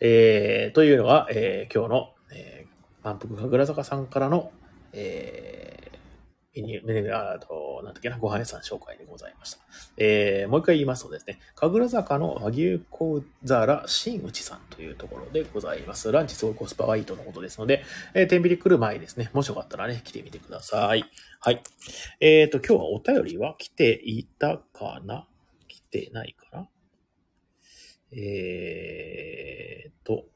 [0.00, 4.52] えー、というのが、えー今日の、えー、満腹神楽坂さんからの、
[4.92, 9.60] えー、メニュー、メニュー、あと、なんだっけな、ご飯屋さん紹介でございました。
[9.96, 16.12] えー、もう一回言いますとですね、神楽坂の和牛小皿新内さんというところでございます。
[16.12, 21.04] ランチすごいコスパがいいとのことですので、えー、天秤来る前にですね、もしよかったらね、来てみてください。
[21.40, 21.62] はい。
[22.20, 25.26] えーと、今日はお便りは来ていたかな？
[25.68, 26.68] 来てないかな？
[28.14, 30.26] えーと、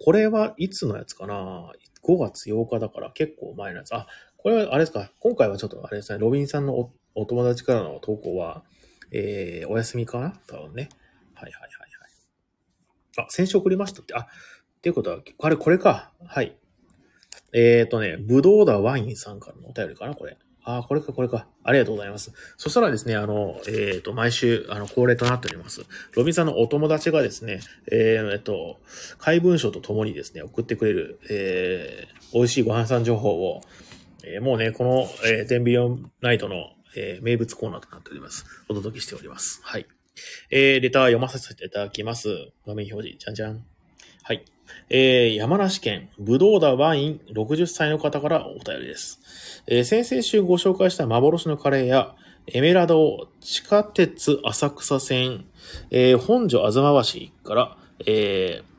[0.00, 3.94] これはいつのやつかな ?5 月8日だから結構前のやつ。
[3.94, 4.06] あ、
[4.36, 5.12] これはあれですか？
[5.20, 8.64] 今回はちょっとあれですね、ロビンさんのお友達からの投稿は、
[9.12, 10.20] えー、お休みか？
[10.20, 10.88] な多分ね。
[11.34, 13.26] はいはいはいはい。
[13.26, 14.14] あ、先週送りましたって。
[14.14, 14.26] あ、っ
[14.82, 16.12] ていうことは、あれこれか。
[16.24, 16.56] はい。
[17.52, 20.36] えーとね、ぶどうだワインさんからのお便りかなこれ。
[20.68, 21.46] あー、これか、これか。
[21.62, 22.32] ありがとうございます。
[22.56, 25.86] そしたらですね、あの、えっ、と、毎週、あの、恒例となっております。
[26.14, 27.60] ロビンさんのお友達がですね、
[27.92, 28.80] えーえっと、
[29.18, 33.62] 怪文書とともにですね、送ってくれる、えー、美味しいご飯さん情報を、
[34.24, 38.44] えーもうね、この、えー、テンビリオンナイトの、えー名物コーナーとなっております。
[38.68, 39.60] お届けしております。
[39.62, 39.86] はい。
[40.50, 42.50] えー、レター読まさせていただきます。
[42.66, 43.64] 画面表示、じゃんじゃん。
[44.24, 44.44] はい。
[44.88, 49.20] えー、山梨県、ぶどうだワイン60歳の方からお便りです。
[49.66, 52.14] えー先々週ご紹介した幻のカレーや、
[52.48, 55.44] エメラド地下鉄浅草線、
[55.90, 57.76] えー本所東橋から、
[58.06, 58.76] えー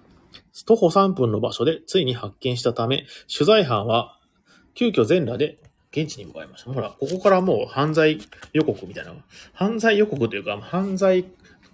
[0.66, 4.20] 徒歩3分の場所でついに発見したため、取材班は
[4.74, 5.60] 急遽全裸で
[5.92, 6.72] 現地に向かいました。
[6.72, 8.20] ほら、ここからもう犯罪
[8.54, 9.14] 予告みたいな。
[9.54, 11.26] 犯罪予告というか、犯罪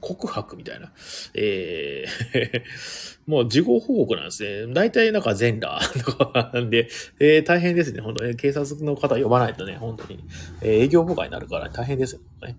[0.04, 0.92] 告白みたいな。
[1.34, 2.62] えー
[3.26, 4.74] もう事後報告なんですね。
[4.74, 6.90] 大体なんか全裸とかなんで、
[7.20, 8.02] えー大変ですね。
[8.02, 10.24] 本当に、警察の方呼ばないとね、本当に、
[10.62, 12.58] えー営業妨害になるから大変ですよね。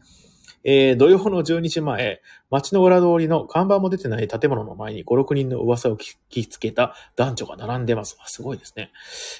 [0.64, 8.16] えー土曜の12時前、街の裏通りの看板も出てない建物の前に5、6人の噂を聞きつけた男女が並んでます。
[8.24, 8.90] すごいですね。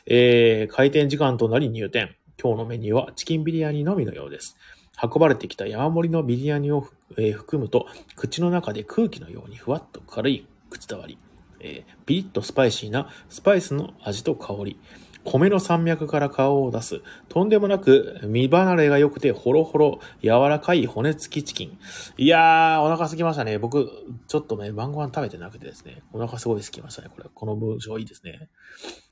[0.06, 2.14] えー開店時間となり入店。
[2.42, 4.56] 今日のメニューはチキンビリヤニのみのようです。
[5.02, 11.18] 運ばれてきた山盛りのビリヤニを、えー含むと、口の中で空気のようにふわっと軽い口触り。
[11.60, 14.78] えーピリッとスパイシーなスパイスの味と香り。
[15.24, 17.00] 米の山脈から顔を出す。
[17.30, 21.78] とんでもなく身離れが良くてホロホロ柔らかい骨付きチキン。
[22.18, 23.58] いやー、お腹すきましたね。
[23.58, 23.90] 僕、
[24.28, 26.02] ちょっとね、晩ご飯食べてなくてですね。
[26.12, 27.08] お腹すごいすきましたね。
[27.08, 28.50] これ、この文章いいですね。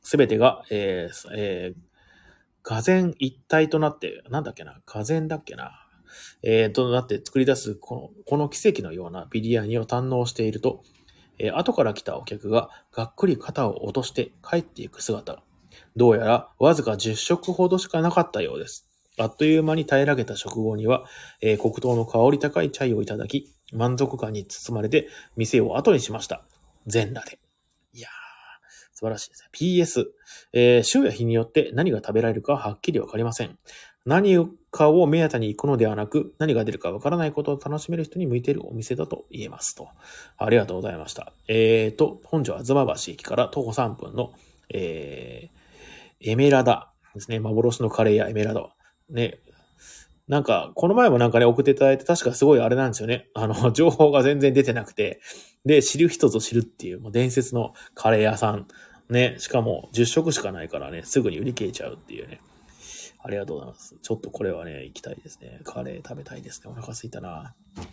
[0.03, 1.81] すべてが、えーえー、
[2.65, 5.73] 俄然一体となって、なんだっけな、俄然だっけな？
[6.43, 10.83] えー、となって作り出すこの、この奇跡のようなビリヤニを堪能していると、
[11.39, 15.43] えー後から来たお客ががっくり肩を落として帰っていく姿、
[15.97, 18.89] どうやらわずか10食ほどしかなかったようです。
[19.19, 21.05] あっという間に平らげた食後には、
[21.41, 26.45] えー黒糖の香り高いチャイをいただき、満足感に包まれて店を後にしました。
[26.87, 27.42] 全裸で。
[29.03, 29.49] 素晴らしいです。
[29.53, 30.05] PS、
[30.53, 33.59] えー週や日によって何が食べられるかはっきりわかりません。
[34.07, 34.37] 何
[34.71, 39.89] かを目当てに行くのではなく、何が出るかわからないことを楽しめる人に向いているお店だと言えますと。
[40.39, 41.33] ありがとうございました。
[41.49, 44.33] えーと、本所は東橋駅から徒歩3分の、
[44.71, 47.41] えー、エメラダですね。
[47.41, 48.69] 幻のカレー屋エメラダ。
[49.11, 49.41] ね。
[50.29, 53.29] なんか、この前もなんかね、送っていただいて、確かすごいあれなんですよね。
[53.35, 55.21] あの、 情報が全然出てなくて、
[55.65, 58.67] で、知る人ぞ知るっていう、もう伝説のカレー屋さん。
[59.13, 59.37] ね。
[59.39, 62.41] しかも、10食しかないからね、すぐに売り切れちゃうっていうね。
[63.25, 63.97] ありがとうございます。
[64.03, 65.61] ちょっとこれはね、行きたいですね。
[65.65, 66.71] カレー食べたいですね。
[66.71, 67.55] お腹すいたな。
[67.77, 67.85] 今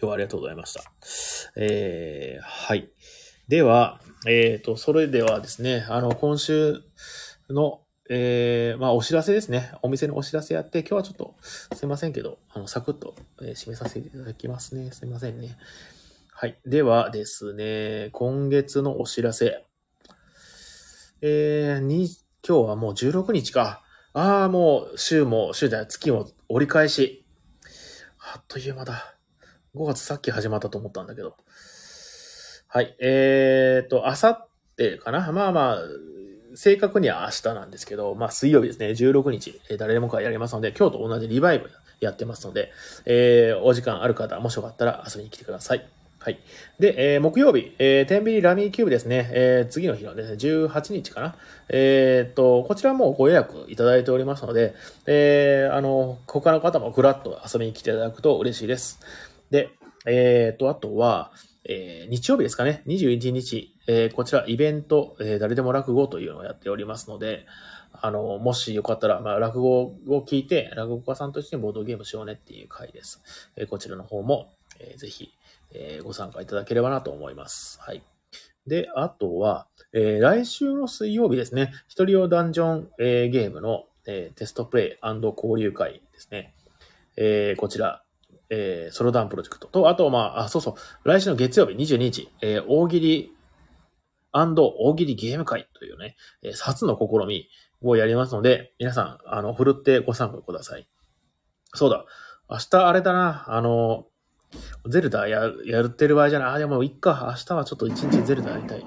[0.00, 0.82] 日はありがとうございました。
[1.56, 2.90] えー、はい。
[3.48, 6.82] では、えっ、と、それではですね、あの、今週
[7.48, 9.72] の、えー、まあ、お知らせですね。
[9.82, 14.90] お店のお知らせやって、今日はちょっと、すいませんけど、あの、サクッと、えー締めさせていただきますね。
[14.92, 15.56] すいませんね。
[16.32, 16.58] はい。
[16.66, 19.64] ではですね、今月のお知らせ。
[21.26, 22.10] えー、に、
[22.46, 23.82] 今日はもう16日か。
[24.12, 27.24] ああ、もう、週も、週じゃない、月も折り返し。
[28.18, 29.16] あっという間だ。
[29.74, 31.34] 5月さっき始まったと思ったんだけど。
[32.68, 32.94] はい。
[33.00, 35.78] えーと、あさってかなまあまあ、
[36.56, 42.70] 正確には明日なんですけど、まあ水曜日ですね、16日、え誰でも会やりますので、今日と同じリバイブやってますので、
[43.06, 46.03] えーお時間ある方、もしよかったら遊びに来てください。
[46.24, 46.38] はい。
[46.78, 51.36] で、えー木曜日、えー、天秤ラミーキューブですね、えー次の日のですね、18日かな。
[51.68, 54.74] えーっと、こちらもご予約いただいておりますので、
[55.06, 59.00] えーあの、他の方もふらっと遊びに来ていただくと嬉しいです。
[59.50, 59.68] で、
[60.06, 61.30] えーっと、あとは、
[61.68, 67.44] えー日曜日ですかね、21日、えーこちらイベント、えー誰でも落語というのをやっておりますので、
[67.92, 73.22] あの、もしよかったら、まあ、落語を聞いて、落語家さんとしてボードゲームしようねっていう回です。
[73.56, 75.34] えーこちらの方も、えーぜひ、
[75.74, 77.80] えーご参加いただければなと思います。
[77.80, 78.02] はい。
[78.66, 86.54] で、あとは、えー来週の水曜日ですね、一人用ダンジョン、えーゲームの、えーテストプレイ交流会ですね。
[87.16, 88.02] えーこちら、
[88.50, 90.74] えーソロダンプロジェクトと、あと、まあ、あ、そうそう、
[91.08, 93.30] 来週の月曜日22日、えー大喜利
[94.32, 97.48] 大喜利ゲーム会というね、えー初の試み
[97.82, 100.88] をやりますので、皆さん、あの、ふるってご参加ください。
[101.74, 102.04] そうだ、
[102.48, 104.06] 明日あれだな、あの、
[104.88, 106.48] ゼルダや、やってる場合じゃない。
[106.54, 107.34] あ、でも、いっか。
[107.36, 108.84] 明日はちょっと一日ゼルダやりたい。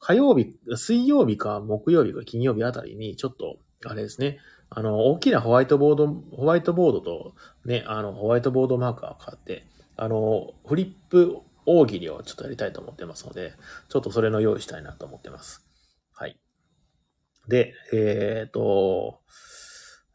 [0.00, 4.38] 火曜日、水曜日か木曜日か金曜日あたりに、ちょっと、あれですね。
[4.70, 13.54] あの、大きなホワイトボード、ホワイトボードと、ね、あの、ホワイトボードマーカーを買って、あの、フリップ大喜利をちょっとやりたいと思ってますので、
[13.88, 15.66] ちょっとそれの用意したいなと思ってます。
[16.14, 16.38] はい。
[17.48, 19.20] で、えっ、と、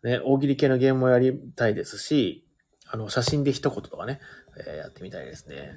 [0.04, 2.48] ね、大喜利系のゲームもやりたいですし、
[2.94, 4.20] あの、写真で一言とかね、
[4.56, 5.72] えーやってみたいですね。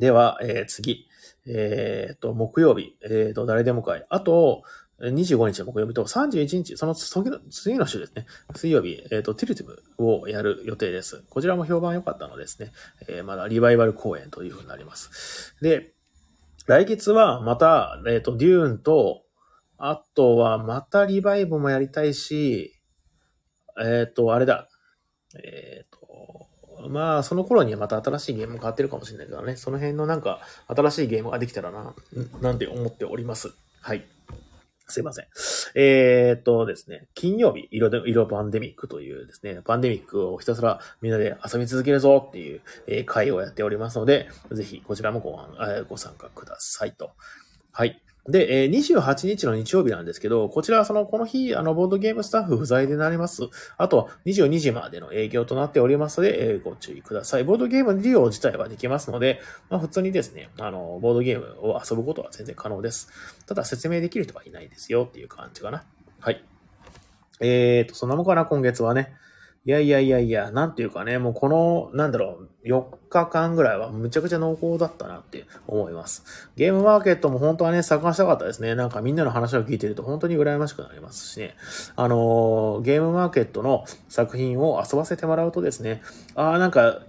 [0.00, 1.06] では、えー次。
[1.46, 4.04] えっ、と、木曜日、えっ、と、誰でも会。
[4.10, 4.64] あと、
[5.00, 8.26] 25日の木曜日と31日、その次の週ですね。
[8.56, 11.22] 水曜日、えっ、と、ティルティブをやる予定です。
[11.30, 12.72] こちらも評判良かったのですね。
[13.06, 15.54] えーまだリバイバル公演というふうになります。
[15.60, 15.94] で、
[16.66, 19.22] 来月はまた、えっ、と、デューンと、
[19.78, 22.80] あとはまたリバイブもやりたいし、
[23.80, 24.68] えっ、と、あれだ。
[25.42, 31.94] えっ、と、まあ、その頃にはまた新しいゲーム変わってるかもしれないけどね、その辺のなんか、新しいゲームができたらな、
[32.40, 33.52] なんて思っております。
[33.80, 34.04] はい。
[34.86, 35.26] すいません。
[35.74, 45.38] えーっとですね、金曜日、色で、色パンデミックというですね、パンデミックをひたすらみんなで遊び続けるぞっていう、えー会をやっておりますので、ぜひこちらもご,、
[45.88, 47.12] ご参加くださいと。
[47.72, 48.03] はい。
[48.26, 53.42] で、えー28日の日曜日なんですけど、こちらはその、この日、あの、ボードゲームスタッフ不在でなります。
[53.76, 57.44] あとは22時までの営業となっておりますので、えーご注意ください。
[57.44, 63.10] ボードゲーム利用自体はできますので、まあ、普通にですね、あの、ボードゲームを遊ぶことは全然可能です。
[63.46, 65.84] ただ説明できる人はいないですよっていう感じかな。
[66.20, 66.42] はい。
[67.40, 69.12] えーと、そんなもんかな、今月はね。
[69.66, 76.50] いやいやいやいや、なんていうかね、もうこの、なんだろう、4日間ぐらいはむちゃくちゃ濃厚だったなって思います。
[76.56, 78.74] ゲームマーケットも本当はね、参加したかったですね。
[78.74, 81.54] なんかみんなの話を聞いてると本当に羨ましくなりますしね。
[81.96, 86.02] あのー、ゲームマーケットの作品を遊ばせてもらうとですね、
[86.34, 87.00] ああ、なんか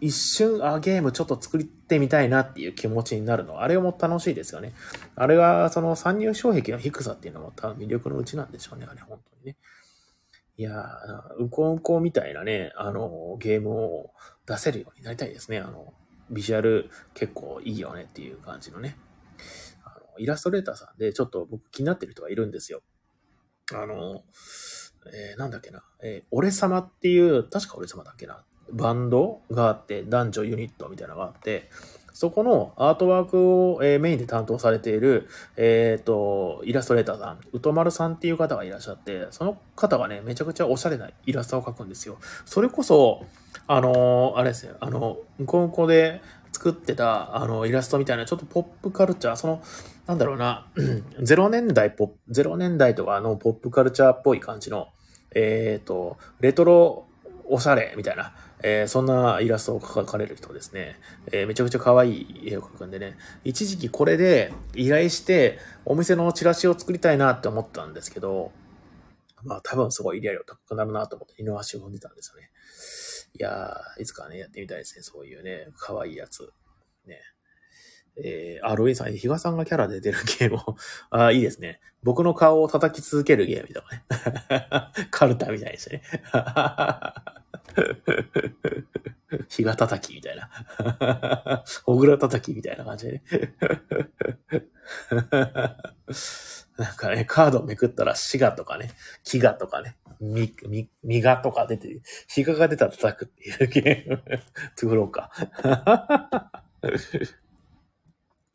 [0.00, 3.60] 一瞬、あ、ゲームちょっと作ってみたいなっていう気持ちになるの。
[3.60, 4.72] あれも楽しいですよね。
[5.16, 8.86] あれが、その参入障壁の低さっていうのも多分魅力のうちなんでしょうね。
[8.88, 9.56] あれ、本当にね。
[10.56, 14.10] いやー、うこうこみたいなね、あの、ゲームを
[14.46, 15.58] 出せるようになりたいですね。
[15.58, 15.94] あの、
[16.30, 18.96] ビジュアル結構いいよねっていう感じのね。
[19.84, 22.82] あのイラストレーターさんでちょっと僕気になってる人がいるんですよ。
[23.72, 24.22] あの、
[25.12, 31.68] えー、なんだっけな、えー、俺様っていう、確か俺様だっけな、バンドがあって、男女ユニットみたいなのがあって、
[32.14, 33.38] そこのアートワーク
[33.72, 42.18] を、えー、メインで担当されている、えっ、ー、と、イラストレーターさん、うとまるさんっていう方がいらっしゃって、その方がね、めちゃくちゃおしゃれなイラストを描くんですよ。
[42.46, 43.26] それこそ、
[43.66, 49.60] あのー、あれですよ、あの、向こうこで作ってた、あの、イラストみたいな、ちょっとポップカルチャー、その、
[50.06, 50.68] なんだろうな、
[51.18, 54.86] 0年代ポップ、0年代とかのポップカルチャーっぽい感じの、
[55.34, 57.08] えっ、ー、と、レトロ
[57.46, 60.96] おしゃれみたいな、えー、そんなイラストを描かれる人ですね。
[61.32, 63.16] えー、めちゃくちゃ可愛い絵を描くんでね。
[63.44, 68.52] 一時期これで依頼してお店のチラシを作りたいなって思ったんですけど、
[69.42, 72.50] まあ多分すごい依頼量高くなるなと思って二の足を踏んでたんですよね。
[73.36, 75.02] いやー、いつかね、やってみたいですね。
[75.02, 76.52] そういうね、可愛いやつ。
[77.06, 77.20] ね。
[78.16, 80.76] えー、あ、ロインさん、比嘉さんがキャラで出るゲームを
[81.10, 81.80] あ、いいですね。
[82.02, 84.04] 僕の顔を叩き続けるゲームとかね。
[85.10, 86.02] カルタみたいですね。
[89.48, 91.64] 日が叩きみたいな。
[91.84, 93.22] 小倉叩きみたいな感じでね。
[96.76, 98.90] なんかね、カードをめくったら、滋賀とかね、
[99.24, 104.22] 飢餓とかね、み、み、みがとか出て、日がが出たら叩くっていうゲーム、
[104.76, 105.30] 作ろうか。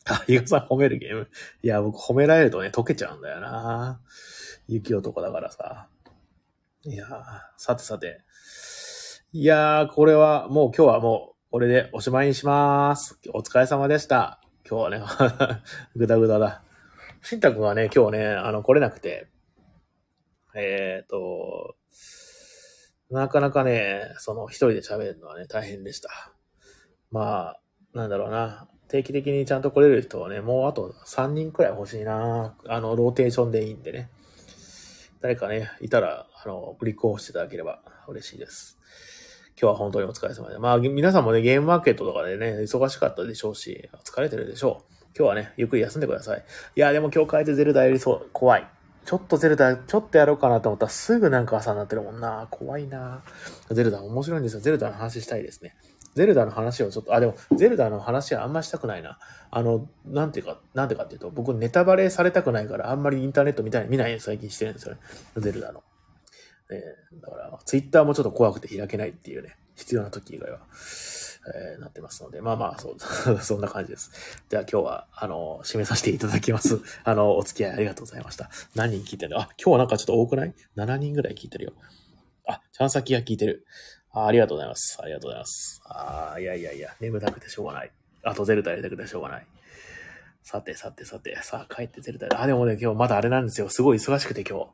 [0.12, 1.30] あ、ゆうさん褒めるゲーム。
[1.62, 4.02] いや、僕褒められるとね、溶けちゃうんだよな。
[4.68, 5.88] 雪男だからさ。
[6.84, 7.08] いや
[7.58, 8.22] さてさて。
[9.32, 13.20] いやー、これはもう今日はもう、これでおしまいにしまーす。
[13.34, 14.42] お疲れ様でした。
[14.68, 15.60] 今日はね、
[15.96, 16.64] ぐだぐだだ。
[17.22, 19.28] しんたくんはね、今日ね、あの、来れなくて、
[20.56, 21.76] えっ、ー、と、
[23.12, 26.10] なかなかね、その一人で喋るのはね、大変でした。
[27.12, 27.60] まあ、
[27.94, 28.68] なんだろうな。
[28.90, 32.56] 定期的にちゃんと来れる人はね、もうあと3人くらい欲しいな。
[32.68, 34.10] あの、ローテーションでいいんでね。
[35.22, 38.80] 誰かね、いたら、あの、ブリックオフしていただければ嬉しいです。
[39.62, 40.58] 今日は本当にお疲れ様で。
[40.58, 44.94] まあ、皆さんもね、ゲームマーケットとかでね、忙しかったでしょうし、疲れてるでしょう。
[45.16, 46.44] 今日はね、ゆっくり休んでください。
[46.76, 48.30] いや、でも今日変えてゼルダやりそう。
[48.34, 48.68] 怖い。
[49.06, 52.48] ちょっとゼルダ、ちょっとやろうかなと思ったらすぐなんか朝になってるもんな。
[52.50, 53.24] 怖いな。
[53.70, 54.62] ゼルダ面白いんですよ。
[54.62, 55.76] ゼルダの話したいですね。
[56.16, 59.20] ゼルダの話をちょっと、あ、でも、ゼルダの話はあんましたくないな。
[59.52, 65.02] あの、なんていうか、なんていうかっていうと、僕ネタバレされたくないから、あんまりインターネット見たい、見ない最近してるんですよね。
[65.38, 65.84] ゼルダの。
[66.70, 66.84] ね、
[67.22, 70.60] だから、ツイッターもちょっと怖くて開けないっていうね、必要な時以外は、
[71.74, 74.12] えー、なってますので、まあまあ、そう、 そんな感じです。
[74.50, 76.80] では今日は、あの、締めさせていただきます。
[77.04, 78.50] あの、お付き合いありがとうございました。
[78.76, 81.74] 何人聞いてるのあ、今日はなんかちょっと多くない ?7 人ぐらい聞いてるよ。
[82.48, 83.66] あ、ちゃんさきが聞いてる。
[84.12, 84.98] あありがとうございます。
[85.02, 85.82] ありがとうございます。
[85.86, 87.92] ああ、いやいやいや、眠たくてしょうがない。
[88.24, 89.46] あとゼルダやりたくてしょうがない。
[90.42, 93.70] さてさてさて、さあ帰ってゼルダあ、でもね、今日まだあれなんですよ。
[93.70, 94.68] すごい忙しくて今日。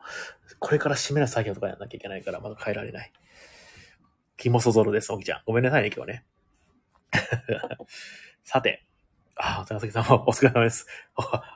[0.59, 3.11] これから締める作業とかやんなきゃいけないから、まだ帰られない。
[4.37, 5.41] キモソゾロです、おきちゃん。
[5.45, 6.25] ごめんなさいね、今日ね。
[8.43, 8.85] さて。
[9.37, 10.87] あ、さやすきさんもお疲れ様です。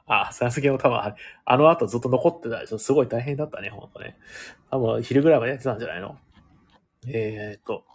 [0.05, 0.97] あ、さやすきも多分、
[1.45, 2.77] あの後ずっと残ってたでしょ。
[2.77, 4.17] すごい大変だったね、ほんとね。
[4.69, 6.17] 多分、昼ぐらいまでやってたんじゃないの？
[7.07, 7.85] えー、っと。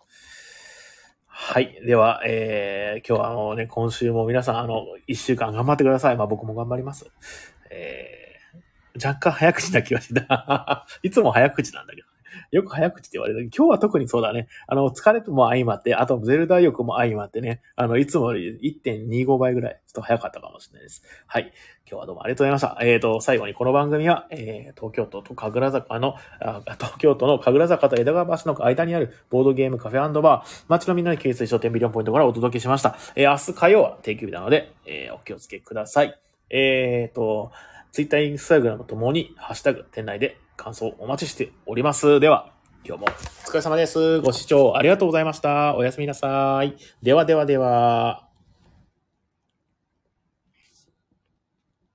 [1.27, 1.79] はい。
[1.85, 6.17] では、えー、今日はあのね、今週も皆さん、あの、一週間頑張ってください。
[6.17, 7.11] まあ僕も頑張ります。
[7.71, 10.87] えー、若干早口な気がした。
[11.03, 12.14] いつも早口なんだけど。
[12.51, 13.51] よく早口って言われる。
[13.57, 14.49] 今日は特にそうだね。
[14.67, 21.03] あの、疲れも相まって、あとゼルダ欲も相まってね、あの、いつもより1.25倍ぐらい、ちょっと早かったかもしれないです。
[21.27, 21.53] はい。
[21.87, 22.79] 今日はどうもありがとうございました。
[22.81, 32.97] えっ、ー、と、最後にこの番組は、えー、東京都と神楽坂のあ、東京都の神楽坂と枝川橋の間にあるボードゲームカフェバー、街のみんなに掲載書店ビリオンポイントからお届けしました。
[33.17, 36.19] えー、明日火曜は定休日なので、えー、お気をつけください。
[36.49, 37.53] えっ、ー、と、
[37.93, 42.21] ツイッター、インスタグラムともに、ハッシュタグ、店内で感想お待ちしております。
[42.21, 42.51] では、
[42.85, 44.21] 今日もお疲れ様です。
[44.21, 45.75] ご視聴ありがとうございました。
[45.77, 46.77] おやすみなさい。
[47.03, 48.24] ではではでは。